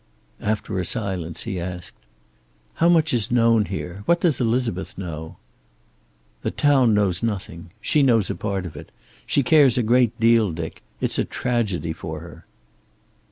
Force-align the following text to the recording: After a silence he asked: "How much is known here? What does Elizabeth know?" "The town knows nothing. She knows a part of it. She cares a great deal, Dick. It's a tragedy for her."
After 0.41 0.79
a 0.79 0.83
silence 0.83 1.43
he 1.43 1.59
asked: 1.59 1.93
"How 2.73 2.89
much 2.89 3.13
is 3.13 3.29
known 3.29 3.65
here? 3.65 4.01
What 4.07 4.19
does 4.21 4.41
Elizabeth 4.41 4.97
know?" 4.97 5.35
"The 6.41 6.49
town 6.49 6.95
knows 6.95 7.21
nothing. 7.21 7.69
She 7.81 8.01
knows 8.01 8.27
a 8.31 8.35
part 8.35 8.65
of 8.65 8.75
it. 8.75 8.89
She 9.27 9.43
cares 9.43 9.77
a 9.77 9.83
great 9.83 10.19
deal, 10.19 10.53
Dick. 10.53 10.81
It's 11.01 11.19
a 11.19 11.23
tragedy 11.23 11.93
for 11.93 12.21
her." 12.21 12.45